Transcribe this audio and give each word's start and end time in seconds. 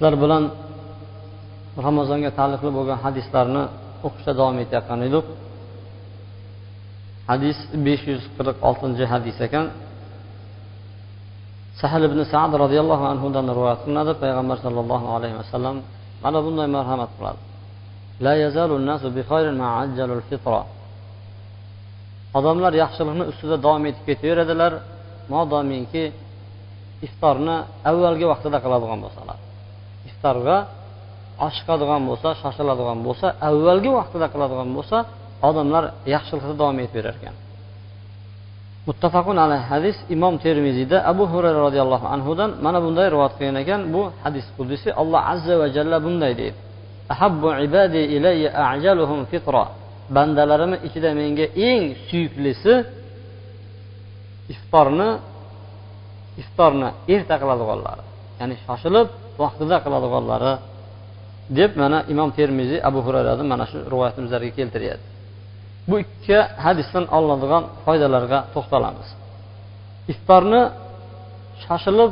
sizlar 0.00 0.16
bilan 0.24 0.44
ramazonga 1.86 2.30
taalluqli 2.38 2.70
bo'lgan 2.78 2.98
hadislarni 3.04 3.62
o'qishda 4.06 4.32
davom 4.40 4.56
etayotgan 4.64 5.00
edik. 5.08 5.26
Hadis 7.30 7.58
besh 7.86 8.04
yuz 8.12 8.22
qirq 8.36 8.56
oltinchi 8.68 9.04
hadis 9.12 9.36
ekan. 9.46 9.66
Sahl 11.80 12.02
ibn 12.08 12.20
sad 12.32 12.52
roziyallohu 12.64 13.04
anhudan 13.12 13.46
rivoyat 13.56 13.80
qilinadi. 13.84 14.12
Payg'ambar 14.22 14.56
sollallohu 14.64 15.06
alayhi 15.16 15.36
vasallam 15.40 15.76
mana 16.24 16.38
bunday 16.46 16.68
marhamat 16.76 17.10
qiladi. 17.16 17.40
Odamlar 22.38 22.72
yaxshilikni 22.82 23.24
ustida 23.32 23.56
davom 23.64 23.82
etib 23.90 24.04
ketaveradilar 24.10 24.72
modomiki 25.34 26.04
iftorni 27.06 27.56
avvalgi 27.90 28.26
vaqtida 28.32 28.58
qiladigan 28.64 29.00
bo'lsalar. 29.06 29.29
Iftorga 30.20 30.56
oshiqadigan 31.46 32.02
bo'lsa 32.10 32.28
shoshiladigan 32.42 32.98
bo'lsa 33.06 33.26
avvalgi 33.48 33.90
vaqtida 33.98 34.26
qiladigan 34.32 34.70
bo'lsa 34.76 34.96
odamlar 35.48 35.84
yaxshilikda 36.14 36.54
davom 36.60 36.78
etib 36.84 36.94
berar 36.98 37.14
ekan 37.20 37.36
muttafaqun 38.88 39.36
alayhi 39.44 39.66
hadis 39.72 39.96
imom 40.14 40.34
termiziyda 40.46 40.96
abu 41.12 41.24
hurayra 41.32 41.60
roziyallohu 41.66 42.06
anhudan 42.14 42.50
mana 42.64 42.78
bunday 42.84 43.06
rivoyat 43.14 43.34
qilgan 43.38 43.56
ekan. 43.64 43.80
Bu 43.94 44.02
hadis 44.24 44.46
qudisi 44.58 44.88
alloh 45.00 45.20
azza 45.32 45.54
va 45.60 45.66
jalla 45.76 45.96
bunday 46.06 46.32
deydi. 46.40 46.58
Ahabbu 47.14 47.48
ibadi 47.66 48.00
ilayya 48.16 48.48
ajaluhum 48.74 49.20
fitra. 49.30 49.64
Bandalarimni 50.16 50.78
ichida 50.86 51.10
menga 51.20 51.46
eng 51.70 51.82
suyuklisi 52.08 52.74
iftorni 54.54 55.10
iftorni 56.42 56.88
erta 57.14 57.34
qiladiganlari 57.42 58.02
ya'ni 58.40 58.54
shoshilib 58.64 59.08
vaqtida 59.42 59.76
qiladiganlari 59.84 60.52
deb 61.58 61.70
mana 61.82 61.98
imom 62.12 62.30
termiziy 62.38 62.80
abu 62.88 63.00
hurayrani 63.06 63.44
mana 63.52 63.64
shu 63.70 63.76
rivoyatni 63.92 64.20
bizlarga 64.26 64.50
keltiryapti. 64.58 65.08
Bu 65.88 65.94
ikki 66.04 66.38
hadisdan 66.64 67.04
olinadigan 67.16 67.64
foydalarga 67.84 68.38
to'xtalamiz. 68.54 69.08
Iftorni 70.12 70.62
shoshilib 71.64 72.10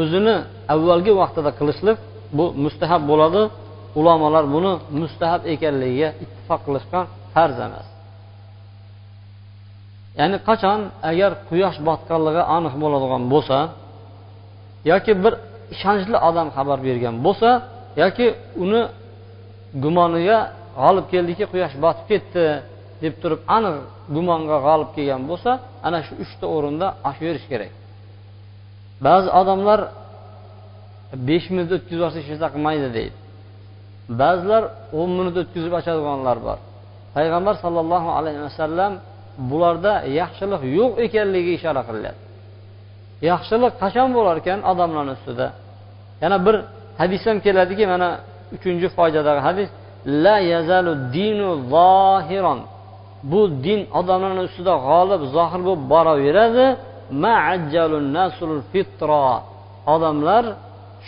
o'zini 0.00 0.36
avvalgi 0.74 1.12
vaqtida 1.20 1.50
qilishlik 1.58 1.98
bu 2.36 2.44
mustahab 2.64 3.02
bo'ladi. 3.10 3.42
Ulamolar 4.00 4.44
buni 4.54 4.72
mustahab 5.00 5.42
ekanligiga 5.52 6.08
ittifoq 6.24 6.60
qilishgan 6.66 7.04
farz 7.34 7.58
emas. 7.66 7.86
Ya'ni 10.18 10.36
qachon 10.48 10.80
agar 11.10 11.30
quyosh 11.48 11.78
botganligi 11.88 12.42
aniq 12.56 12.74
bo'ladigan 12.82 13.22
bo'lsa 13.32 13.58
yoki 14.90 15.12
bir 15.24 15.32
ishonchli 15.74 16.16
odam 16.28 16.48
xabar 16.56 16.78
bergan 16.88 17.14
bo'lsa 17.26 17.50
yoki 18.02 18.26
uni 18.64 18.82
gumoniga 19.82 20.38
g'olib 20.80 21.06
keldiki 21.12 21.44
quyosh 21.52 21.74
botib 21.84 22.06
ketdi 22.12 22.44
deb 23.02 23.14
turib 23.22 23.40
aniq 23.56 23.76
gumonga 24.14 24.56
g'olib 24.66 24.90
kelgan 24.96 25.22
bo'lsa 25.30 25.50
ana 25.86 25.98
shu 26.06 26.12
uchta 26.24 26.46
o'rinda 26.56 26.86
ochaverish 27.08 27.46
kerak. 27.52 27.72
Ba'zi 29.06 29.28
odamlar 29.40 29.80
besh 31.28 31.46
minut 31.54 31.70
o'tkazib 31.76 31.98
yuborsa 31.98 32.16
hech 32.20 32.28
narsa 32.32 32.48
qilmaydi 32.54 32.88
deydi. 32.96 33.16
Ba'zilar 34.20 34.62
o'n 35.00 35.10
minut 35.18 35.36
o'tkazib 35.42 35.72
ochadiganlar 35.80 36.36
bor. 36.46 36.58
Payg'ambar 37.16 37.54
sollallohu 37.64 38.10
alayhi 38.18 38.40
vasallam 38.46 38.92
bularda 39.50 39.92
yaxshilik 40.20 40.62
yo'q 40.78 40.92
ekanligiga 41.06 41.52
ishora 41.58 41.82
qilyapti 41.88 42.25
yaxshilik 43.30 43.72
qachon 43.82 44.08
bo'lar 44.16 44.36
ekan 44.42 44.60
odamlarni 44.70 45.12
ustida? 45.18 45.46
Yana 46.22 46.38
bir 46.46 46.56
hadis 47.00 47.22
ham 47.28 47.38
keladiki 47.46 47.84
mana 47.92 48.08
uchinchi 48.56 48.88
foydadagi 48.96 49.40
hadis 49.48 49.68
la 50.24 50.36
yazalu 50.54 50.92
dinu 51.16 51.48
zohiron 51.74 52.60
bu 53.30 53.40
din 53.66 53.80
odamlarni 54.00 54.42
ustida 54.48 54.74
g'olib 54.88 55.22
zohir 55.36 55.60
bo'lib 55.66 55.82
boraveradi. 55.92 56.66
Odamlar 59.94 60.44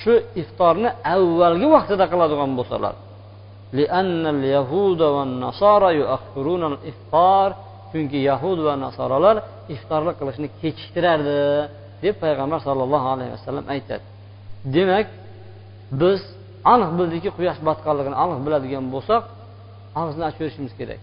shu 0.00 0.12
iftorni 0.42 0.90
avvalgi 1.14 1.66
vaqtida 1.74 2.04
qiladigan 2.12 2.50
bo'lsalar. 2.58 2.94
Chunki 7.90 8.18
yahud 8.30 8.58
va 8.66 8.74
nasoralar 8.84 9.36
iftorlik 9.74 10.16
qilishni 10.20 10.48
kechiktirardi. 10.60 11.38
Deb 12.04 12.14
payg'ambar 12.24 12.58
sollallohu 12.66 13.06
alayhi 13.14 13.32
vasallam 13.36 13.64
aytadi. 13.74 14.04
Demak 14.74 15.06
biz 16.00 16.20
aniq 16.72 16.90
bildikki 16.98 17.30
quyosh 17.38 17.58
botqanligini 17.68 18.16
aniq 18.24 18.38
biladigan 18.46 18.84
bo'lsak 18.94 19.22
og'izni 20.00 20.22
ochib 20.28 20.40
berishimiz 20.42 20.72
kerak. 20.80 21.00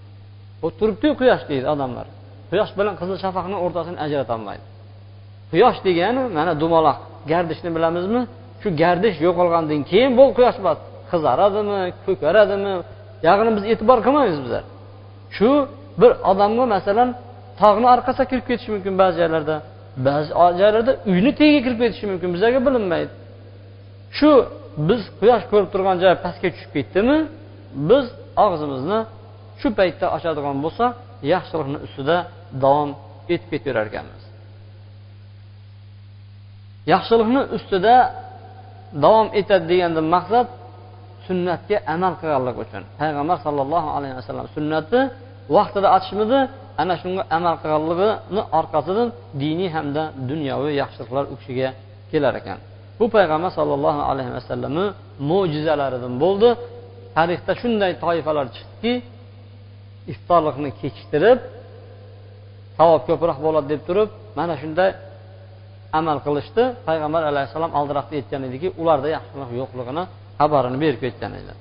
Bu 0.61 0.67
turibdiku 0.79 1.13
quyosh 1.21 1.43
deydi 1.51 1.65
odamlar. 1.73 2.07
Quyosh 2.51 2.71
bilan 2.77 2.93
qizil 2.99 3.17
shafaqni 3.23 3.55
o'rtasini 3.65 3.97
ajratolmaydi 4.05 4.65
quyosh 5.51 5.79
degani 5.87 6.21
mana 6.37 6.53
dumaloq 6.61 6.97
gardishni 7.31 7.69
bilamizmi? 7.75 8.21
Shu 8.61 8.67
gardish 8.81 9.17
yo'qolgandan 9.25 9.81
keyin 9.91 10.11
bu 10.19 10.23
quyosh 10.37 10.59
botdi 10.65 10.83
qizaradimi 11.11 11.79
ko'karadimi? 12.05 12.73
Yog'ini 13.27 13.51
biz 13.57 13.63
e'tibor 13.71 13.99
qilmaymiz 14.05 14.39
bizlar. 14.45 14.63
Shu 15.35 15.49
bir 16.01 16.11
odamga 16.31 16.65
masalan 16.75 17.09
tog'ni 17.61 17.87
orqasiga 17.95 18.25
kirib 18.31 18.45
ketishi 18.49 18.69
mumkin 18.75 18.93
ba'zi 19.01 19.15
joylarda. 19.21 19.55
Ba'zi 20.07 20.29
joylarda 20.59 20.91
uyni 21.11 21.31
tagiga 21.39 21.59
kirib 21.65 21.79
ketishi 21.83 22.05
mumkin 22.11 22.29
bizlarga 22.35 22.59
bilinmaydi. 22.67 23.13
Shu 24.17 24.29
biz 24.89 25.01
quyosh 25.19 25.45
ko'rib 25.51 25.69
turgan 25.73 25.97
joy 26.03 26.13
pastga 26.25 26.47
tushib 26.53 26.71
ketdimi 26.77 27.17
biz 27.89 28.05
og'zimizni 28.45 28.99
shu 29.59 29.67
paytda 29.79 30.05
ochadigan 30.15 30.57
bo'lsak 30.65 30.91
yaxshilikni 31.33 31.77
ustida 31.85 32.17
davom 32.63 32.89
etib 33.33 33.49
ketaverar 33.53 33.85
ekanmiz. 33.91 34.23
Yaxshilikni 36.93 37.41
ustida 37.57 37.95
davom 39.05 39.27
etadi 39.39 39.65
deganda 39.71 40.01
maqsad 40.15 40.47
sunnatga 41.27 41.77
amal 41.93 42.13
qilganlik 42.21 42.57
uchun. 42.63 42.83
Payg'ambar 43.01 43.37
sollallohu 43.45 43.89
alayhi 43.97 44.15
vasallam 44.19 44.47
sunnatni 44.57 45.01
vaqtida 45.55 45.87
ochishmidi 45.97 46.39
ana 46.81 46.95
shunga 47.01 47.23
amal 47.37 47.55
qilganligini 47.61 48.41
orqasidan 48.59 49.09
diniy 49.43 49.69
hamda 49.75 50.03
dunyoviy 50.29 50.73
yaxshiliklar 50.81 51.23
u 51.33 51.35
kishiga 51.39 51.69
kelar 52.11 52.33
ekan. 52.41 52.59
Bu 52.99 53.05
payg'ambar 53.15 53.51
sollallohu 53.59 54.01
alayhi 54.11 54.31
vasallamni 54.37 54.85
mo'jizalaridan 55.29 56.13
bo'ldi. 56.23 56.49
Tarixda 57.17 57.53
shunday 57.61 57.91
toifalar 58.03 58.45
chiqdiki 58.55 58.93
iftorlikni 60.13 60.69
kechiktirib 60.81 61.39
savob 62.77 63.01
ko'proq 63.09 63.37
bo'ladi 63.45 63.67
deb 63.73 63.81
turib 63.87 64.09
mana 64.39 64.53
shunday 64.61 64.89
amal 65.99 66.17
qilishdi. 66.25 66.63
Payg'ambar 66.87 67.21
alayhissalom 67.31 67.71
oldinroqda 67.79 68.13
aytgan 68.19 68.41
ediki 68.49 68.67
ularda 68.81 69.07
yaxshilik 69.15 69.49
yo'qligini 69.61 70.03
xabarini 70.39 70.77
berib 70.83 70.99
ketgan 71.05 71.31
edi. 71.41 71.53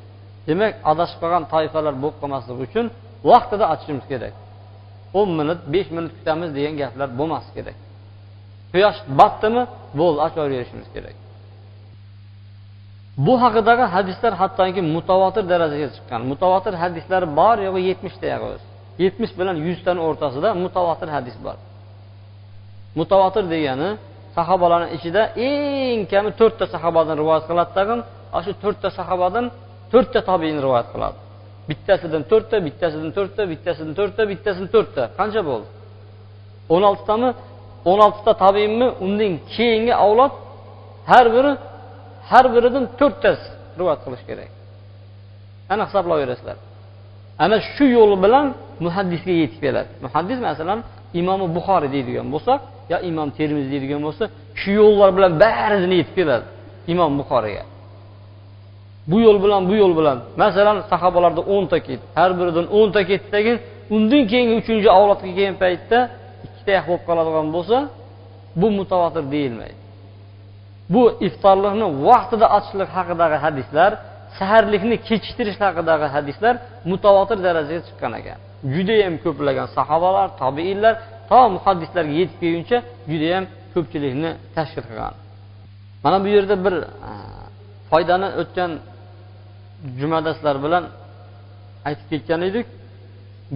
Demak 0.49 0.73
adashib 0.93 1.19
qolgan 1.23 1.45
toifalar 1.55 1.95
bo'lib 2.03 2.17
qolmasligi 2.23 2.63
uchun 2.69 2.87
vaqtida 3.31 3.65
ochishimiz 3.75 4.07
kerak. 4.13 4.35
O'n 5.19 5.29
minut 5.39 5.61
besh 5.75 5.91
minut 5.97 6.13
kutamiz 6.19 6.51
degan 6.57 6.75
gaplar 6.83 7.09
bo'lmasligi 7.19 7.55
kerak. 7.59 7.79
Quyosh 8.73 9.01
botdimi 9.21 9.63
bo'ldi 10.01 10.19
ochaverishimiz 10.27 10.89
kerak. 10.95 11.17
Bu 13.27 13.35
haqidagi 13.43 13.85
hadislar 13.95 14.33
hattoki 14.43 14.81
mutavotir 14.97 15.45
darajaga 15.53 15.89
chiqqan. 15.97 16.21
Mutavotir 16.33 16.75
hadislar 16.83 17.23
bor 17.39 17.57
yo'g'i 17.67 17.83
yetmishta 17.91 18.27
o'zi 18.49 18.67
yetmish 19.03 19.33
bilan 19.39 19.57
yuztani 19.67 20.01
o'rtasida 20.09 20.49
mutavotir 20.65 21.09
hadis 21.17 21.37
bor. 21.45 21.57
Mutavotir 23.01 23.45
degani 23.55 23.89
sahobalarni 24.37 24.89
ichida 24.97 25.23
eng 25.49 26.01
kami 26.13 26.31
to'rtta 26.41 26.65
sahobadan 26.75 27.15
rivoyat 27.23 27.45
qiladi 27.51 27.73
tag'in. 27.79 28.01
Ana 28.35 28.43
shu 28.47 28.53
to'rtta 28.65 28.89
sahobadan 28.99 29.45
to'rtta 29.93 30.21
tobiin 30.31 30.59
rivoyat 30.65 30.89
qiladi. 30.95 31.19
Bittasidan 31.69 32.23
to'rtta 32.31 32.57
bittasidan 32.67 33.11
to'rtta 33.17 33.43
bittasidan 33.53 33.95
to'rtta 33.99 34.23
bittasidan 34.33 34.69
to'rtta. 34.75 35.03
Qancha 35.19 35.43
bo'ldi? 35.51 35.69
O'n 36.75 36.83
oltitami 36.91 37.29
o'n 37.91 37.99
oltita 38.07 38.33
tobiinmi 38.45 38.89
undan 39.05 39.33
keyingi 39.55 39.95
avlod 40.05 40.33
har 41.11 41.27
biri 41.35 41.53
har 42.31 42.47
biridan 42.55 42.85
to'rttasi 43.01 43.47
rivoyat 43.79 44.01
qilish 44.07 44.25
kerak. 44.29 44.51
Ana 45.73 45.83
hisoblayverasizlar 45.89 46.57
ana 47.45 47.57
shu 47.73 47.85
yo'l 47.99 48.13
bilan 48.25 48.47
muhaddisga 48.87 49.35
yetib 49.43 49.61
keladi. 49.65 49.91
Muhaddis 50.05 50.39
masalan 50.49 50.79
imomi 51.21 51.47
buxoriy 51.57 51.91
deydigan 51.97 52.27
bo'lsak 52.35 52.61
yo 52.93 52.99
imom 53.11 53.29
termiz 53.39 53.67
deydigan 53.73 54.01
bo'lsa 54.07 54.25
shu 54.61 54.71
yo'llar 54.81 55.11
bilan 55.17 55.33
barisini 55.45 55.97
yetib 56.01 56.15
keladi 56.21 56.47
imom 56.93 57.13
buxoriyga 57.21 57.65
bu 59.11 59.17
yo'l 59.27 59.39
bilan 59.45 59.63
bu 59.71 59.75
yo'l 59.83 59.95
bilan. 59.99 60.19
Masalan 60.43 60.79
sahobalarda 60.93 61.43
o'nta 61.55 61.79
ket 61.87 62.01
har 62.19 62.31
biridan 62.39 62.67
o'nta 62.79 63.01
ketdidan 63.11 63.57
undan 63.95 64.23
keyingi 64.31 64.55
uchinchi 64.63 64.89
avlodga 64.99 65.29
kelgan 65.37 65.57
paytda 65.65 65.99
ikkita 66.47 66.77
bo'lib 66.87 67.03
qoladigan 67.09 67.47
bo'lsa 67.57 67.77
bu 68.61 68.67
mutavatir 68.79 69.25
deyilmaydi. 69.35 69.79
Bu 70.95 71.03
iftorlikni 71.27 71.87
vaqtida 72.09 72.47
ochishlik 72.57 72.91
haqidagi 72.97 73.37
hadislar 73.45 73.91
saharlikni 74.39 74.97
kechiktirish 75.09 75.59
haqidagi 75.67 76.07
hadislar 76.17 76.55
mutavotir 76.91 77.39
darajaga 77.47 77.83
chiqqan 77.89 78.13
ekan. 78.21 78.39
Judayam 78.75 79.15
ko'plagan 79.25 79.67
sahobalar 79.77 80.29
tobeinlar 80.43 80.95
to 81.31 81.39
muhaddislarga 81.57 82.15
yetib 82.21 82.37
kelguncha 82.43 82.79
judayam 83.11 83.45
ko'pchilikni 83.75 84.31
tashkil 84.57 84.85
qilgan. 84.89 85.15
Mana 86.05 86.17
bu 86.25 86.29
yerda 86.37 86.57
bir 86.65 86.75
e, 86.83 87.13
foydani 87.91 88.29
o'tgan 88.41 88.71
jumada 89.99 90.31
sizlar 90.37 90.57
bilan 90.65 90.85
aytib 91.89 92.07
ketgan 92.13 92.41
edik. 92.49 92.67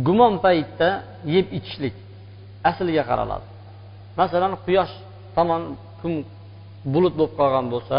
Gumon 0.06 0.34
paytda 0.44 0.88
yeb 1.34 1.46
ichishlik 1.58 1.94
asliga 2.70 3.04
qaraladi. 3.10 3.46
Masalan 4.20 4.52
quyosh 4.64 4.94
tomon 5.36 5.62
kun 6.00 6.12
bulut 6.94 7.14
bo'lib 7.18 7.34
qolgan 7.40 7.66
bo'lsa 7.74 7.98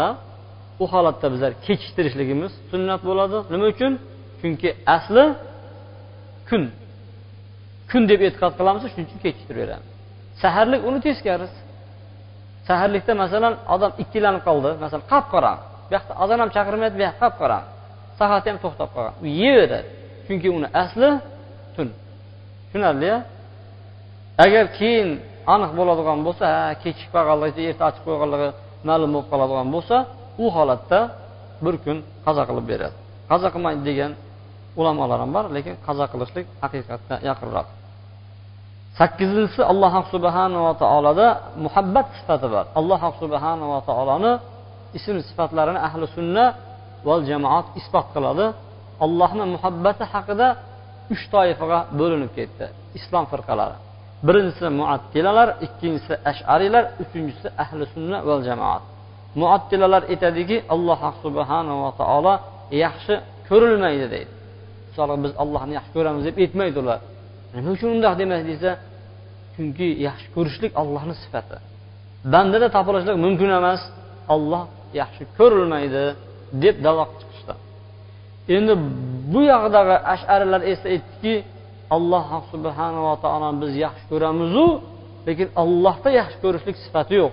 u 0.82 0.84
holatda 0.92 1.26
bizlar 1.34 1.52
kechiktirishligimiz 1.66 2.52
sunnat 2.70 3.00
bo'ladi. 3.08 3.38
Nima 3.52 3.66
uchun? 3.74 3.92
Chunki 4.40 4.70
asli 4.96 5.24
kun. 6.48 6.62
Kun 7.90 8.02
deb 8.10 8.20
e'tiqod 8.26 8.52
qilamiz 8.58 8.82
shuning 8.92 9.06
uchun 9.08 9.20
kechiktiraveramiz 9.26 9.90
saharlik 10.42 10.82
uni 10.88 11.00
teskarisi 11.06 11.58
saharlikda 12.68 13.12
masalan 13.22 13.54
odam 13.74 13.92
ikkilanib 14.02 14.42
qoldi 14.48 14.70
masalan 14.84 15.04
qop 15.12 15.26
qora 15.34 15.52
bu 15.88 15.92
yoqda 15.96 16.12
azon 16.22 16.38
ham 16.42 16.50
chaqirmayapti 16.56 16.96
bu 17.00 17.04
yoqda 17.08 17.20
qop 17.24 17.34
qora 17.42 17.58
soati 18.30 18.46
ham 18.50 18.58
to'xtab 18.64 18.88
qolgan. 18.94 19.14
U 19.24 19.26
yeyveradi 19.42 19.78
chunki 20.26 20.48
uni 20.56 20.68
asli 20.82 21.10
tun. 21.74 21.88
Tushunarlia 22.64 23.16
agar 24.44 24.64
keyin 24.78 25.08
aniq 25.54 25.70
bo'ladigan 25.78 26.18
bo'lsa 26.26 26.44
ha 26.54 26.64
kechikib 26.82 27.10
qolganligi 27.16 27.62
erta 27.70 27.82
ochib 27.90 28.02
qo'yganligi 28.08 28.48
ma'lum 28.88 29.10
bo'lib 29.14 29.28
qoladigan 29.32 29.68
bo'lsa 29.74 29.96
u 30.44 30.46
holatda 30.56 31.00
bir 31.64 31.74
kun 31.84 31.96
qazo 32.26 32.42
qilib 32.48 32.66
beradi. 32.72 32.96
Qazo 33.30 33.46
qilmaydi 33.54 33.82
degan 33.90 34.12
ulamolar 34.80 35.18
ham 35.22 35.30
bor 35.36 35.44
lekin 35.56 35.74
qazo 35.86 36.04
qilishlik 36.12 36.46
haqiqatga 36.62 37.16
yaqinroq. 37.28 37.68
Sakkizinchisi 38.98 39.62
alloh 39.72 39.94
subhanava 40.14 40.72
taoloda 40.82 41.26
muhabbat 41.64 42.06
sifati 42.18 42.46
bor. 42.54 42.64
Alloh 42.80 43.02
subhanava 43.22 43.78
taoloni 43.88 44.32
ism 44.98 45.16
sifatlarini 45.28 45.80
ahli 45.88 46.04
sunna 46.16 46.44
val 47.08 47.22
jamoat 47.30 47.66
isbot 47.80 48.06
qiladi. 48.14 48.46
Allohni 49.04 49.44
muhabbati 49.54 50.04
haqida 50.12 50.48
uch 51.12 51.24
toifaga 51.34 51.78
bo'linib 52.00 52.30
ketdi. 52.38 52.64
Islom 52.98 53.24
firqalari. 53.32 53.76
Birinchisi 54.26 54.68
muattilalar 54.80 55.48
ikkinchisi 55.66 56.14
ashariylar 56.30 56.84
uchinchisi 57.02 57.48
ahli 57.62 57.84
sunna 57.94 58.18
val 58.28 58.40
jamoat. 58.48 58.82
Muattilalar 59.40 60.02
aytadiki 60.12 60.56
alloh 60.74 61.00
subhanava 61.24 61.90
taolo 62.00 62.34
yaxshi 62.84 63.14
ko'rilmaydi 63.48 64.06
deydi. 64.14 64.32
Misol 64.88 65.10
biz 65.24 65.32
allohni 65.42 65.72
yaxshi 65.78 65.92
ko'ramiz 65.96 66.22
deb 66.28 66.36
aytmaydi 66.44 66.78
ular. 66.82 67.00
Nima 67.54 67.70
uchun 67.76 67.88
undoq 67.96 68.14
demaydi 68.20 68.46
desa 68.52 68.70
chunki 69.54 69.86
yaxshi 70.06 70.26
ko'rishlik 70.36 70.72
allohni 70.80 71.14
sifati. 71.22 71.56
Bandada 72.32 72.68
topilishlik 72.76 73.16
mumkin 73.24 73.50
emas. 73.60 73.82
Olloh 74.34 74.62
yaxshi 75.00 75.22
ko'rilmaydi. 75.38 76.04
Deb 76.62 76.76
davo 76.86 77.04
chiqishdi. 77.18 77.54
Endi 78.56 78.72
bu 79.32 79.40
yoqdagi 79.52 79.96
asharilar 80.14 80.62
esa 80.72 80.86
aytdiki 80.94 81.34
alloh 81.96 82.26
subhanava 82.52 83.14
taoloni 83.24 83.58
biz 83.62 83.72
yaxshi 83.84 84.04
ko'ramizu 84.12 84.66
lekin 85.28 85.48
allohda 85.62 86.10
yaxshi 86.20 86.38
ko'rishlik 86.44 86.76
sifati 86.84 87.14
yo'q. 87.22 87.32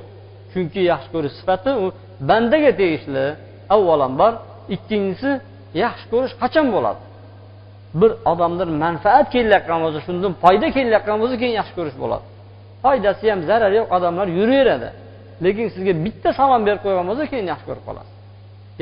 Chunki 0.52 0.82
yaxshi 0.92 1.10
ko'rish 1.14 1.36
sifati 1.40 1.72
u 1.84 1.86
bandaga 2.30 2.72
tegishli. 2.82 3.26
Avvalambor 3.76 4.34
ikkinchisi 4.76 5.32
yaxshi 5.84 6.06
ko'rish 6.14 6.34
qachon 6.42 6.68
bo'ladi? 6.76 7.02
Bir 8.00 8.12
odamdan 8.32 8.70
manfaat 8.84 9.28
kelayotgan 9.36 9.80
bo'lsa 9.84 10.00
shundan 10.08 10.34
foyda 10.44 10.68
kelayotgan 10.76 11.18
bo'lsa 11.22 11.36
keyin 11.42 11.56
yaxshi 11.60 11.74
ko'rish 11.80 11.98
bo'ladi. 12.04 12.26
Foydasi 12.84 13.26
ham 13.32 13.42
zarari 13.50 13.76
yo'q 13.80 13.88
odamlar 13.98 14.28
yuraveradi. 14.40 14.90
Lekin 15.46 15.68
sizga 15.76 15.94
bitta 16.06 16.30
salom 16.40 16.62
berib 16.68 16.82
qo'ygan 16.86 17.06
bo'lsa 17.10 17.24
keyin 17.32 17.48
yaxshi 17.52 17.66
ko'rib 17.70 17.84
qolasiz. 17.90 18.17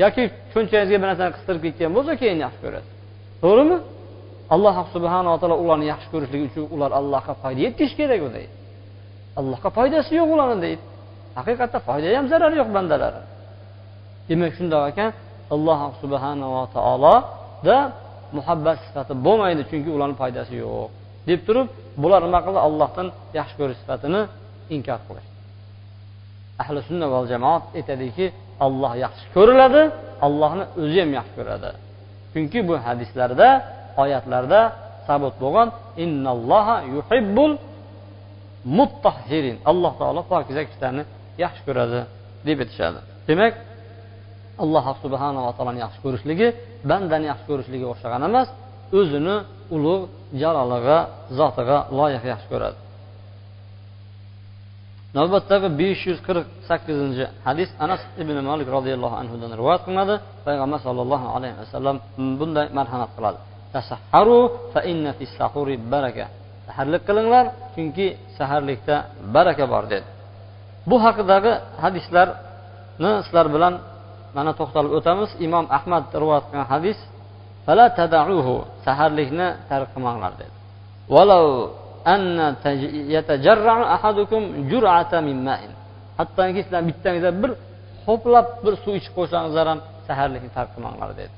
Yoki 0.02 0.22
cho'nchagingizga 0.52 0.96
bir 1.02 1.08
narsani 1.10 1.32
qistirib 1.36 1.62
ketgan 1.66 1.90
bo'lsa 1.96 2.12
keyin 2.20 2.38
yaxshi 2.44 2.60
ko'rasiz. 2.64 2.92
To'g'rimi? 3.42 3.76
Alloh 4.54 4.76
subhanaa 4.94 5.36
taolo 5.40 5.56
ularni 5.64 5.86
yaxshi 5.92 6.08
ko'rishligi 6.12 6.44
uchun 6.50 6.64
ular 6.74 6.90
allohga 7.00 7.34
foyda 7.42 7.60
yetkazish 7.66 7.94
kerak 8.00 8.20
u 8.26 8.28
deydi. 8.36 8.52
Allohga 9.40 9.68
foydasi 9.78 10.10
yo'q 10.20 10.28
ularni 10.34 10.58
deydi. 10.64 10.82
Haqiqatda 11.38 11.78
foyda 11.88 12.06
ham 12.18 12.26
zarari 12.32 12.56
yo'q 12.60 12.70
bandalar 12.76 13.14
demak 14.28 14.52
shundoq 14.58 14.82
ekan 14.90 15.10
alloh 15.54 15.80
subhanava 16.02 16.62
taoloda 16.76 17.78
muhabbat 18.36 18.76
sifati 18.86 19.12
bo'lmaydi 19.26 19.62
chunki 19.70 19.90
ularni 19.96 20.16
foydasi 20.22 20.54
yo'q. 20.64 20.88
Deb 21.28 21.40
turib 21.46 21.68
bular 22.02 22.20
nima 22.26 22.40
qildi? 22.46 22.60
Allohdan 22.68 23.06
yaxshi 23.38 23.54
ko'rish 23.60 23.78
sifatini 23.82 24.20
inkor 24.76 25.00
qilish 25.08 25.28
ahli 26.62 26.80
sunna 26.88 27.06
val 27.14 27.24
jamoat 27.32 27.64
aytadiki 27.78 28.26
olloh 28.66 28.92
yaxshi 29.04 29.26
ko'riladi 29.36 29.82
allohni 30.26 30.64
o'zi 30.82 30.98
ham 31.04 31.12
yaxshi 31.18 31.34
ko'radi. 31.38 31.68
Chunki 32.32 32.58
bu 32.68 32.74
hadislarda 32.86 33.48
oyatlarda 34.02 34.60
sabut 35.08 35.34
bo'lgan 35.42 35.68
innalloha 36.04 36.76
yuhibbul 36.94 37.52
muttahhirin 38.78 39.56
alloh 39.70 39.92
taolo 40.00 40.20
pokiza 40.32 40.62
kishilarni 40.68 41.02
yaxshi 41.44 41.62
ko'radi 41.68 42.00
deb 42.46 42.58
aytishadi. 42.62 43.00
Demak 43.28 43.52
alloh 44.64 44.84
subhanava 45.04 45.50
taoloni 45.56 45.80
yaxshi 45.84 46.00
ko'rishligi 46.04 46.48
bandani 46.90 47.26
yaxshi 47.32 47.46
ko'rishligiga 47.50 47.88
o'xshagan 47.92 48.22
emas 48.28 48.48
o'zini 48.98 49.36
ulug' 49.76 50.04
jaloliga 50.42 50.98
zotiga 51.38 51.78
loyiq 51.98 52.24
yaxshi 52.32 52.48
ko'radi. 52.52 52.76
Navbatdagi 55.18 55.68
besh 55.80 56.02
yuz 56.10 56.20
qirq 56.26 56.46
sakkizinchi 56.68 57.24
hadis 57.46 57.70
anas 57.84 58.02
ibn 58.22 58.36
malik 58.50 58.68
roziyallohu 58.76 59.16
anhudan 59.22 59.50
rivoyat 59.60 59.82
qilinadi. 59.86 60.14
Payg'ambar 60.46 60.78
sollallohu 60.86 61.26
alayhi 61.36 61.56
vasallam 61.62 61.96
bunday 62.40 62.66
marhamat 62.78 63.10
qiladi. 63.16 63.38
Saharlik 66.68 67.02
qilinglar 67.08 67.44
chunki 67.74 68.06
saharlikda 68.38 68.96
baraka 69.34 69.64
bor 69.72 69.84
dedi. 69.92 70.06
Bu 70.88 70.96
haqidagi 71.04 71.52
hadislarni 71.84 73.12
sizlar 73.26 73.46
bilan 73.54 73.74
mana 74.36 74.52
to'xtalib 74.60 74.92
o'tamiz. 74.98 75.30
Imom 75.46 75.66
ahmad 75.78 76.04
rivoyat 76.22 76.44
qilgan 76.48 76.66
hadis 76.74 76.98
saharlikni 78.86 79.48
tark 79.70 79.88
qilmanglar 79.94 80.32
dedi. 80.40 80.54
Hattoki 86.18 86.60
sizlar 86.64 86.82
bittangizlar 86.88 87.34
bir 87.42 87.50
ho'plab 88.06 88.46
bir 88.64 88.74
suv 88.82 88.94
ichib 89.00 89.12
qo'ysangizlar 89.18 89.66
ham 89.72 89.80
saharlikni 90.08 90.50
tark 90.56 90.70
qilmanglar 90.74 91.10
dedi 91.20 91.34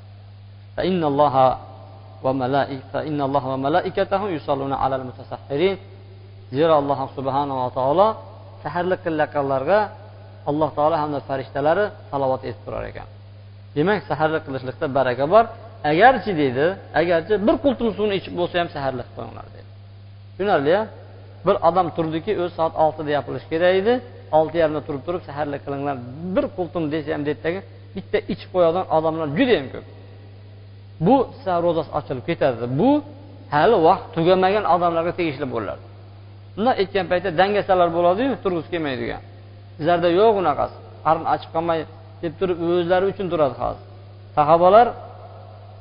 zero 6.57 6.73
alloh 6.81 6.99
subhanava 7.17 7.67
taolo 7.79 8.09
saharlik 8.65 9.01
qilayotganlarga 9.07 9.79
alloh 10.51 10.69
taolo 10.79 10.97
hamda 11.03 11.19
farishtalari 11.29 11.85
salovat 12.11 12.43
etib 12.49 12.63
turar 12.67 12.85
ekan 12.91 13.09
demak 13.77 14.01
saharlik 14.11 14.43
qilishlikda 14.47 14.87
baraka 14.99 15.25
bor 15.35 15.45
agarchi 15.93 16.33
deydi 16.41 16.67
agarchi 17.01 17.35
bir 17.47 17.55
qultum 17.65 17.89
suvni 17.97 18.15
ichib 18.21 18.35
bo'lsa 18.41 18.55
ham 18.61 18.69
saharlik 18.77 19.09
qilinglar 19.15 19.47
tushunarli 20.39 20.87
bir 21.47 21.57
odam 21.69 21.87
turdiki 21.97 22.33
o'zi 22.43 22.55
soat 22.59 22.75
oltida 22.85 23.11
yopilishi 23.19 23.49
kerak 23.53 23.75
edi. 23.81 23.95
Olti 24.39 24.57
yarimda 24.63 24.83
turib 24.87 25.03
turib 25.07 25.23
saharlik 25.29 25.61
qilinglar 25.67 25.97
bir 26.35 26.45
qultum 26.57 26.83
desa 26.93 27.09
ham 27.15 27.23
deydidagi 27.29 27.61
bitta 27.97 28.19
ichib 28.33 28.51
qo'yadigan 28.55 28.87
odamlar 28.97 29.29
judayam 29.39 29.67
ko'p. 29.75 29.87
Bu 31.07 31.17
siz 31.43 31.47
ro'zasi 31.65 31.91
ochilib 31.99 32.25
ketadi. 32.31 32.65
Bu 32.81 32.91
hali 33.55 33.77
vaqt 33.89 34.07
tugamagan 34.17 34.65
odamlarga 34.75 35.13
tegishli 35.21 35.47
bo'ladi. 35.55 35.83
Bundoq 36.57 36.75
aytgan 36.83 37.07
paytda 37.13 37.31
dangasalar 37.41 37.89
bo'ladiyu 37.97 38.33
turg'isi 38.45 38.69
kelmaydigan. 38.75 39.23
Sizlarda 39.77 40.09
yo'q 40.21 40.35
unaqasi. 40.43 40.77
Qarni 41.07 41.27
ochib 41.35 41.51
qolmay 41.55 41.79
deb 42.23 42.33
turib 42.41 42.59
o'zlari 42.69 43.05
uchun 43.13 43.27
turadi 43.33 43.57
hozir. 43.63 43.85
Sahobalar 44.37 44.87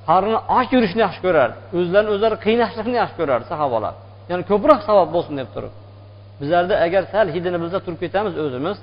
qarni 0.09 0.37
och 0.57 0.67
yurishni 0.75 1.01
yaxshi 1.05 1.21
ko'rardi. 1.25 1.55
O'zlarini 1.77 2.11
o'zlari 2.15 2.37
qiynashlikni 2.45 2.97
yaxshi 3.01 3.15
ko'rardi 3.21 3.45
sahobalar. 3.53 3.93
Ya'ni 4.29 4.43
ko'proq 4.51 4.79
savob 4.87 5.09
bo'lsin 5.15 5.35
deb 5.41 5.49
turib. 5.55 5.73
Bizlarda 6.41 6.75
agar 6.85 7.03
sal 7.13 7.27
hidini 7.35 7.57
bilsa 7.63 7.77
turib 7.85 7.99
ketamiz 8.03 8.33
o'zimiz 8.45 8.77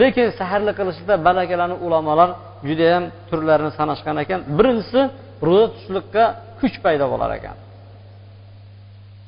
lekin 0.00 0.26
saharlik 0.38 0.74
qilishda 0.80 1.14
balakalarni 1.26 1.76
ulamolar 1.86 2.30
judayam 2.68 3.04
turlarini 3.30 3.72
sanashgan 3.78 4.16
ekan. 4.24 4.40
Birinchisi 4.58 5.00
ro'za 5.46 5.66
tutishlikqa 5.72 6.24
kuch 6.60 6.76
paydo 6.84 7.06
bo'lar 7.12 7.30
ekan. 7.38 7.56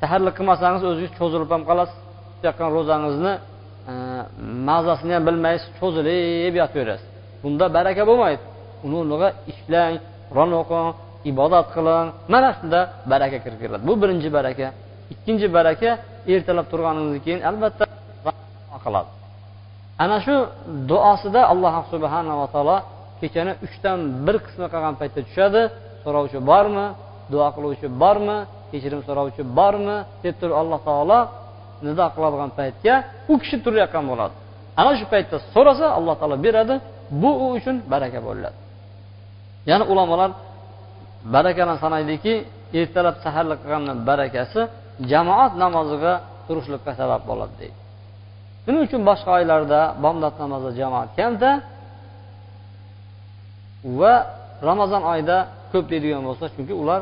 Saharlik 0.01 0.35
qilmasangiz 0.39 0.83
o'zingiz 0.91 1.13
cho'zilib 1.19 1.51
ham 1.55 1.63
qolasiz. 1.71 1.99
Tutayotgan 2.35 2.71
ro'zangizni 2.77 3.33
e, 3.93 3.95
mazasini 4.69 5.13
ham 5.17 5.25
bilmaysiz 5.29 5.69
cho'zilib 5.81 6.55
yotaverasiz. 6.63 7.09
Bunda 7.43 7.67
baraka 7.77 8.03
bo'lmaydi. 8.11 8.43
Uni 8.87 8.97
o'rniga 9.03 9.29
ishlang 9.53 9.95
qur'on 10.31 10.53
o'qing 10.61 10.89
ibodat 11.31 11.67
qiling. 11.75 12.07
Mana 12.33 12.49
shunda 12.57 12.81
baraka 13.13 13.39
kirib 13.45 13.59
keladi. 13.63 13.83
Bu 13.89 13.95
birinchi 14.03 14.29
baraka. 14.39 14.67
Ikkinchi 15.13 15.47
baraka 15.57 15.91
ertalab 16.35 16.67
turganingizdan 16.73 17.21
keyin 17.25 17.41
albatta 17.51 17.85
qiladi. 18.85 19.11
Ana 20.05 20.19
shu 20.27 20.37
duosida 20.91 21.41
alloh 21.53 21.75
subhanava 21.93 22.47
taolo 22.55 22.77
kechani 23.21 23.53
uchdan 23.67 23.99
bir 24.27 24.37
qismi 24.45 24.67
qolgan 24.73 24.95
paytda 25.01 25.21
tushadi. 25.29 25.63
So'rovchi 26.05 26.39
bormi? 26.51 26.87
Duo 27.33 27.49
qiluvchi 27.57 27.89
bormi? 28.03 28.39
Kechirim 28.71 29.01
so'rovchi 29.09 29.43
bormi? 29.59 29.97
deb 30.25 30.35
turib 30.41 30.57
alloh 30.63 30.81
taolo 30.89 31.19
nido 31.87 32.07
qiladigan 32.15 32.51
paytga 32.59 32.95
u 33.33 33.35
kishi 33.43 33.57
turayotgan 33.65 34.05
bo'ladi. 34.11 34.35
Ana 34.81 34.93
shu 34.99 35.05
paytda 35.13 35.37
so'rasa 35.55 35.87
alloh 35.99 36.15
taolo 36.21 36.37
beradi 36.47 36.75
bu 37.23 37.31
u 37.45 37.47
uchun 37.57 37.77
baraka 37.93 38.19
bo'ladi. 38.29 38.59
Yana 39.71 39.85
ulamolar 39.93 40.31
barakani 41.35 41.75
sanaydiki 41.85 42.35
ertalab 42.81 43.17
saharlik 43.25 43.59
qilganni 43.65 43.95
barakasi 44.09 44.61
jamoat 45.13 45.53
namoziga 45.63 46.13
turishlikka 46.47 46.93
sabab 47.01 47.23
bo'ladi 47.31 47.55
deydi. 47.61 47.79
Shuning 48.65 48.83
uchun 48.87 49.03
boshqa 49.09 49.31
oylarda 49.39 49.81
bomdod 50.05 50.35
namozi 50.43 50.71
jamoat 50.81 51.11
kamda 51.19 51.51
va 54.01 54.13
ramazon 54.69 55.03
oyida 55.13 55.37
ko'p 55.73 55.87
deydigan 55.93 56.23
bo'lsa 56.29 56.45
chunki 56.55 56.75
ular 56.83 57.01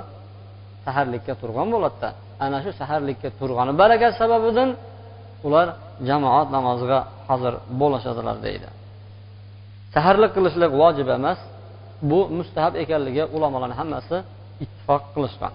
saharlikka 0.84 1.32
turgan 1.40 1.68
bo'ladida 1.74 2.08
ana 2.44 2.58
shu 2.64 2.70
saharlikka 2.80 3.28
turgani 3.38 3.72
barakasi 3.82 4.16
sababidan 4.22 4.68
ular 5.46 5.66
jamoat 6.08 6.48
namoziga 6.56 6.98
hozir 7.30 7.54
bo'lishadilar 7.80 8.36
deydi. 8.46 8.68
Saharlik 9.94 10.30
qilishlik 10.36 10.72
vojib 10.82 11.08
emas 11.18 11.38
bu 12.10 12.20
mustahab 12.38 12.74
ekanligiga 12.82 13.24
ulamolarni 13.36 13.76
hammasi 13.80 14.16
ittifoq 14.64 15.02
qilishgan. 15.14 15.52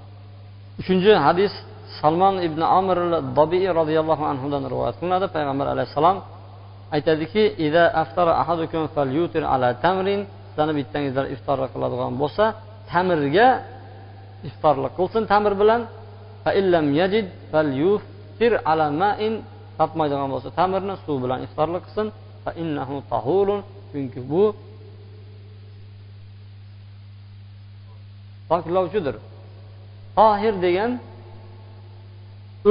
Uchinchi 0.82 1.12
hadis 1.28 1.54
salmon 2.00 2.36
ibn 2.48 2.62
amir 2.80 2.98
dobiy 3.40 3.66
roziyallohu 3.80 4.24
anhudan 4.32 4.64
rivoyat 4.72 4.96
qilinadi. 5.00 5.26
Payg'ambar 5.36 5.68
alayhissalom 5.74 6.18
aytadiki 6.96 7.44
sizlarni 10.50 10.74
bittangizlar 10.80 11.26
iftorlik 11.36 11.70
qiladigan 11.76 12.14
bo'lsa 12.22 12.46
tamirga 12.92 13.48
iftorlik 14.50 14.94
qilsin 15.00 15.24
tamir 15.32 15.54
bilan. 15.62 15.82
Topmaydigan 19.80 20.30
bo'lsa 20.34 20.50
tamirni 20.60 20.96
suv 21.06 21.18
bilan 21.24 21.40
iftorlik 21.48 21.84
qilsin. 21.88 22.08
Chunki 23.92 24.20
bu 24.32 24.44
poklovchidir. 28.50 29.16
Tohir 30.18 30.56
degan 30.66 30.92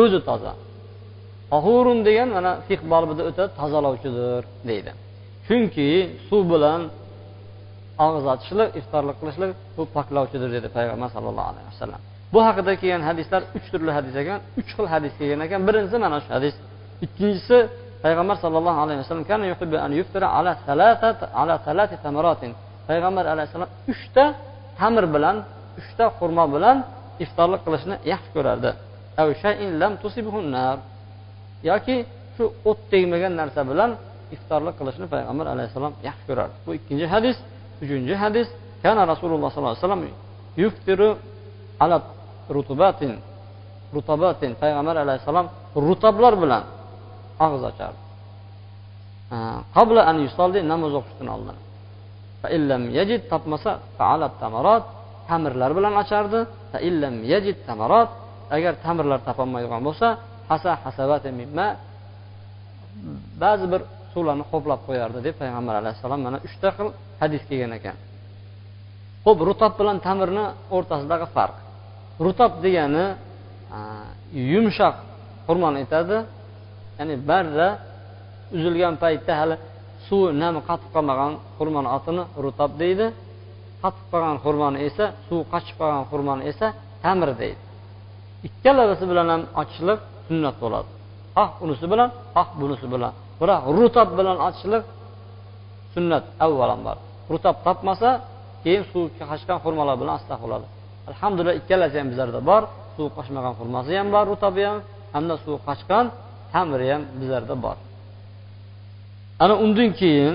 o'zi 0.00 0.20
toza. 0.28 0.52
Tahurun 1.52 1.98
degan 2.08 2.28
mana 2.36 2.52
fiq 2.68 2.80
bobida 2.92 3.22
o'tadi 3.30 3.50
tozalovchidir 3.60 4.42
deydi. 4.68 4.90
Chunki 5.46 5.88
suv 6.28 6.42
bilan 6.52 6.80
og'iz 8.06 8.24
ochishlik 8.34 8.68
iftorlik 8.80 9.16
qilishlik 9.20 9.50
bu 9.76 9.82
poklovchidir 9.96 10.50
dedi 10.56 10.68
payg'ambar 10.76 11.08
sallallohu 11.16 11.48
alayhi 11.52 11.68
vasallam. 11.72 12.00
Bu 12.32 12.38
haqida 12.46 12.72
kelgan 12.80 13.02
hadislar 13.10 13.42
uch 13.56 13.66
turli 13.72 13.92
hadis 13.98 14.14
ekan 14.22 14.38
uch 14.60 14.70
xil 14.76 14.86
hadis 14.94 15.12
kelgan 15.20 15.40
ekan. 15.46 15.60
Birinchisi 15.68 15.96
mana 16.04 16.18
shu 16.24 16.30
hadis. 16.36 16.54
Ikkinchisi 17.06 17.58
payg'ambar 18.04 18.36
sallallohu 18.44 18.78
alayhi 18.84 18.98
vasallam 19.02 19.24
payg'ambar 22.88 23.24
alayhissalom 23.34 23.70
uchta 23.92 24.24
tamir 24.78 25.04
bilan 25.14 25.36
uchta 25.80 26.04
xurmo 26.18 26.44
bilan 26.54 26.76
iftorlik 27.24 27.60
qilishni 27.66 27.96
yaxshi 28.12 28.30
ko'rardi. 28.36 28.70
Yoki 31.70 31.96
shu 32.36 32.44
o't 32.70 32.78
tegmagan 32.90 33.32
narsa 33.40 33.60
bilan 33.70 33.90
iftorlik 34.34 34.74
qilishni 34.80 35.06
payg'ambar 35.14 35.46
alayhissalom 35.54 35.92
yaxshi 36.08 36.24
ko'rardi 36.28 36.56
bu 36.66 36.70
ikkinchi 36.78 37.06
hadis 37.14 37.36
uchinchi 37.82 38.14
hadis 38.24 38.48
kana 38.84 39.02
rasululloh 39.12 39.48
sollallohu 39.50 39.74
alayhi 39.76 39.86
vasallam 39.86 40.04
yuftiru 40.62 41.08
ala 41.84 41.96
rutubatin 42.56 43.12
rutabatin 43.96 44.52
payg'ambar 44.62 44.96
alayhissalom 45.04 45.46
rutoblar 45.86 46.34
bilan 46.42 46.62
og'iz 47.44 47.62
ochardi 47.70 48.00
qabla 49.76 50.00
an 50.10 50.16
yusolli 50.26 50.60
namoz 50.72 50.92
o'qishdan 51.00 51.28
oldin 51.36 51.56
illam 52.56 52.82
yajid 52.98 53.22
topmasa 53.32 53.70
tamarat 54.42 54.84
tamirlar 55.28 55.70
bilan 55.78 55.94
ochardi 56.02 56.40
illam 56.88 57.14
yajid 57.32 57.56
tamarat 57.68 58.10
agar 58.56 58.74
tamirlar 58.84 59.20
topolmaydigan 59.28 59.82
bo'lsa 59.88 60.06
hasa 60.50 60.70
hasabati 60.84 61.30
mimma 61.40 61.66
ba'zi 63.42 63.66
bir 63.72 63.82
suvlarni 64.12 64.44
ho'plab 64.50 64.80
qo'yardi 64.88 65.18
deb 65.26 65.34
payg'ambar 65.42 65.74
alayhissalom 65.82 66.20
mana 66.26 66.38
uchta 66.46 66.68
xil 66.76 66.88
hadis 67.22 67.42
kelgan 67.48 67.72
ekan. 67.78 67.96
Ho'p 69.24 69.38
rutob 69.48 69.72
bilan 69.80 69.96
tamirni 70.06 70.44
o'rtasidagi 70.76 71.26
farq. 71.36 71.56
Rutob 72.24 72.52
degani 72.64 73.04
yumshoq 74.52 74.96
xurmoni 75.46 75.76
aytadi. 75.82 76.16
Ya'ni 76.98 77.14
barra 77.30 77.68
uzilgan 78.56 78.94
paytda 79.04 79.32
hali 79.40 79.56
suvi 80.06 80.28
nami 80.42 80.60
qatib 80.68 80.90
qolmagan 80.94 81.32
xurmoni 81.58 81.88
otini 81.96 82.22
rutob 82.44 82.70
deydi. 82.82 83.06
Qatib 83.82 84.04
qolgan 84.12 84.36
xurmoni 84.44 84.78
esa 84.88 85.04
suv 85.26 85.40
qochib 85.52 85.76
qolgan 85.80 86.04
xurmoni 86.10 86.42
esa 86.50 86.66
tamir 87.04 87.30
deydi. 87.42 87.60
Ikkalavisi 88.46 89.04
bilan 89.10 89.26
ham 89.32 89.42
ochishlik 89.60 90.00
sunnat 90.26 90.56
bo'ladi. 90.62 90.88
Xoh 91.36 91.50
unisi 91.64 91.86
bilan 91.92 92.08
xoh 92.36 92.48
bunisi 92.60 92.86
bilan. 92.94 93.12
Biroq 93.40 93.62
rutob 93.76 94.08
bilan 94.18 94.36
ochishlik 94.48 94.84
sunnat 95.94 96.24
avvalambor 96.44 96.96
rutob 97.30 97.56
topmasa 97.66 98.10
keyin 98.64 98.84
suv 98.92 99.04
qochgan 99.18 99.58
xurmolar 99.64 99.96
bilan 100.00 100.14
asta 100.20 100.34
qiladi 100.42 100.66
alhamdulillah 101.10 101.56
ikkalasi 101.60 101.96
ham 102.00 102.08
bizlarda 102.12 102.40
bor. 102.50 102.62
Suv 102.96 103.08
qochmagan 103.16 103.54
xurmasi 103.58 103.92
ham 104.00 104.08
bor 104.14 104.24
rutobi 104.32 104.62
ham 104.68 104.78
hamda 105.14 105.34
suv 105.44 105.56
qochgan 105.68 106.06
tamiri 106.52 106.86
ham 106.92 107.02
bizlarda 107.20 107.54
bor. 107.64 107.76
Ana 109.44 109.54
undan 109.64 109.90
keyin 110.00 110.34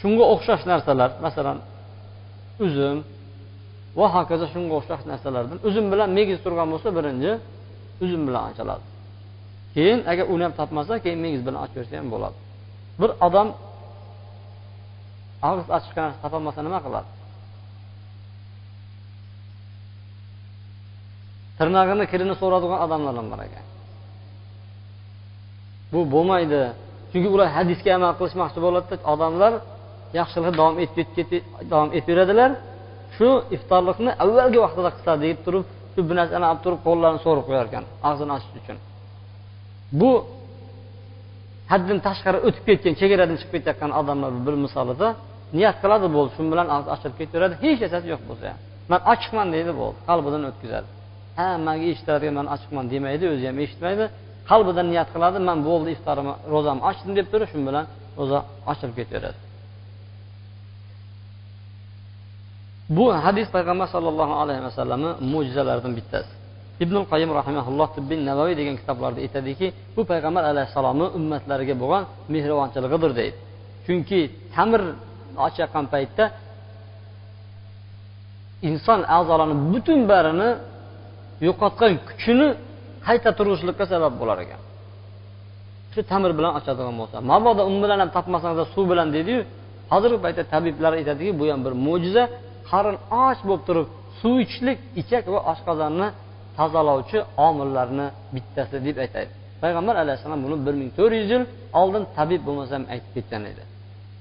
shunga 0.00 0.24
o'xshash 0.34 0.64
narsalar 0.70 1.10
masalan 1.24 1.58
uzum 2.64 2.96
va 3.98 4.06
hokazo 4.16 4.46
shunga 4.54 4.74
o'xshash 4.78 5.02
narsalardan. 5.10 5.58
Uzum 5.68 5.86
bilan 5.92 6.08
megiz 6.18 6.38
turgan 6.44 6.68
bo'lsa 6.72 6.88
birinchi 6.98 7.32
uzum 8.04 8.22
bilan 8.28 8.42
ochiladi 8.50 8.84
keyin 9.76 10.00
agar 10.12 10.24
uni 10.34 10.42
ham 10.46 10.54
topmasa 10.60 10.94
keyin 11.04 11.20
megiz 11.26 11.42
bilan 11.46 11.58
ochib 11.64 11.76
bersa 11.80 11.94
ham 12.00 12.08
bo'ladi. 12.14 12.36
Bir 13.00 13.10
odam 13.26 13.48
og'iz 15.48 15.66
ochiqqa 15.76 16.00
narsa 16.06 16.18
topolmasa 16.24 16.60
nima 16.66 16.78
qiladi? 16.86 17.08
Tirnog'ini 21.58 22.04
kirini 22.12 22.34
so'radigan 22.40 22.78
odamlar 22.84 23.14
ham 23.18 23.26
bor 23.32 23.40
ekan. 23.48 23.64
Bu 25.92 26.00
bo'lmaydi. 26.14 26.60
Chunki 27.10 27.28
ular 27.34 27.48
hadisga 27.56 27.90
amal 27.98 28.12
qilishmoqchi 28.18 28.58
bo'ladida 28.66 28.96
odamlar 29.12 29.52
yaxshilikni 30.18 30.52
davom 30.60 30.76
etib 30.84 31.08
davom 31.72 31.90
etaveradilar 31.98 32.50
shu 33.16 33.28
iftorlikni 33.56 34.10
avvalgi 34.24 34.58
vaqtida 34.64 34.90
qilsa 34.96 35.12
deb 35.24 35.38
turib 35.46 35.64
shu 35.92 36.00
bir 36.08 36.14
narsani 36.20 36.46
olib 36.50 36.62
turib 36.64 36.80
qo'llarini 36.86 37.20
so'rib 37.26 37.44
qo'yar 37.48 37.66
ekan 37.70 37.84
og'zini 38.08 38.32
ochish 38.36 38.52
uchun. 38.60 38.78
Bu 40.00 40.10
haddan 41.72 41.98
tashqari 42.06 42.38
o'tib 42.46 42.64
ketgan 42.68 42.94
chegaradan 43.00 43.36
chiqib 43.40 43.52
ketayotgan 43.56 43.90
odamlar 44.00 44.30
bir 44.46 44.54
misolida 44.64 45.08
niyat 45.56 45.76
qiladi 45.82 46.06
bo'ldi 46.16 46.30
shu 46.36 46.42
bilan 46.52 46.68
og'zi 46.76 46.88
ochilib 46.94 47.16
ketaveradi 47.20 47.54
hech 47.64 47.78
narsasi 47.84 48.06
yo'q 48.12 48.22
bo'lsa 48.28 48.44
ham. 48.50 48.58
Man 48.90 49.00
ochiqman 49.12 49.48
deydi 49.54 49.72
bo'ldi. 49.80 49.98
Qalbidan 50.08 50.42
o'tkazadi. 50.50 50.88
Ha 51.38 51.48
manga 51.66 51.86
eshitadigan 51.92 52.34
man 52.40 52.48
ochiqman 52.54 52.84
demaydi 52.92 53.24
o'zi 53.34 53.44
ham 53.50 53.58
eshitmaydi. 53.64 54.04
Qalbidan 54.50 54.86
niyat 54.92 55.08
qiladi 55.14 55.38
man 55.48 55.58
bo'ldi 55.68 55.88
iftorimni 55.96 56.34
ro'zamni 56.54 56.82
ochdim 56.90 57.12
deb 57.18 57.26
turib 57.32 57.48
shu 57.52 57.58
bilan 57.68 57.84
ro'za 58.18 58.38
ochilib 58.70 58.94
ketaveradi. 59.00 59.38
Bu 62.96 63.04
hadis 63.24 63.46
payg'ambar 63.56 63.86
sollallohu 63.94 64.34
alayhi 64.42 64.62
vasallamni 64.68 65.10
mo'jizalaridan 65.32 65.92
bittasi. 65.98 66.32
Ibn 66.84 66.96
qayim 67.12 67.30
rahimaulloh 67.40 67.88
tibbiy 67.96 68.18
navoiy 68.30 68.54
degan 68.60 68.76
kitoblarda 68.80 69.20
aytadiki 69.26 69.66
bu 69.96 70.02
payg'ambar 70.10 70.42
alayhissalomni 70.52 71.06
ummatlariga 71.18 71.74
bo'lgan 71.82 72.02
mehribonchiligidir 72.34 73.12
deydi. 73.20 73.36
Chunki 73.86 74.20
tamir 74.54 74.82
ochayotgan 75.46 75.86
paytda 75.94 76.24
inson 78.68 79.00
a'zolarini 79.16 79.56
butun 79.72 80.00
barini 80.10 80.50
yo'qotgan 81.46 81.92
kuchini 82.08 82.48
qayta 83.06 83.30
turg'izishlikka 83.38 83.84
sabab 83.92 84.12
bo'lar 84.20 84.38
ekan. 84.44 84.60
Shu 85.92 86.00
tamir 86.10 86.32
bilan 86.38 86.52
ochadigan 86.58 86.96
bo'lsa 87.00 87.16
mabodo 87.30 87.62
un 87.70 87.76
bilan 87.82 87.98
ham 88.02 88.10
topmasangiz 88.16 88.66
suv 88.74 88.84
bilan 88.92 89.08
deydiyu 89.16 89.40
hozirgi 89.92 90.18
paytda 90.24 90.42
tabiblar 90.52 90.92
aytadiki 91.00 91.32
bu 91.40 91.44
ham 91.52 91.60
bir 91.66 91.74
mo'jiza. 91.86 92.24
Qorin 92.70 92.96
och 93.24 93.38
bo'lib 93.48 93.62
turib 93.68 93.86
suv 94.20 94.34
ichishlik 94.44 94.78
ichak 95.00 95.24
va 95.34 95.40
oshqozonni 95.52 96.08
tozalovchi 96.58 97.18
omillarni 97.48 98.06
bittasi 98.34 98.76
deb 98.86 98.96
aytadi. 99.04 99.30
Payg'ambar 99.62 99.94
alayhissalom 100.02 100.40
buni 100.46 100.56
bir 100.66 100.74
ming 100.80 100.90
to'rt 100.98 101.14
yuz 101.20 101.28
yil 101.34 101.44
oldin 101.80 102.04
tabib 102.16 102.40
bo'lmasa 102.46 102.72
ham 102.76 102.84
aytib 102.94 103.10
ketgan 103.16 103.42
edi. 103.52 103.62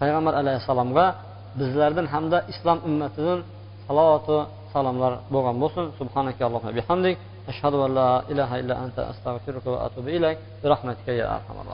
Payg'ambar 0.02 0.34
alayhissalomga 0.42 1.06
bizlardan 1.60 2.08
hamda 2.14 2.38
islom 2.52 2.80
ummatidan 2.90 3.40
salovatu 3.88 4.38
salomlar 4.74 5.14
bo'lgan 5.34 5.56
bo'lsin. 5.64 5.86
Subhanaka 6.00 6.42
allohumma 6.48 6.74
bihamdik. 6.80 7.16
Ashhadu 7.52 7.78
an 7.86 7.92
la 8.00 8.10
ilaha 8.32 8.56
illa 8.62 8.75
anta 8.84 9.02
astag'firuka 9.12 9.70
va 9.74 9.80
atubu 9.88 10.10
ilayk. 10.18 10.38
Bi 10.62 10.66
rahmatika 10.74 11.12
ya 11.20 11.25
arhamar 11.38 11.68